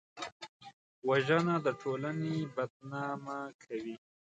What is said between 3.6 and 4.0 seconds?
کوي